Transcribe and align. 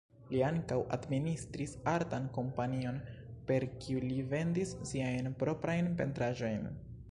Li 0.29 0.39
ankaŭ 0.45 0.77
administris 0.95 1.75
artan 1.91 2.25
kompanion, 2.37 2.97
per 3.51 3.67
kiu 3.83 4.03
li 4.07 4.19
vendis 4.33 4.75
siajn 4.93 5.33
proprajn 5.45 5.95
pentraĵojn. 6.03 6.69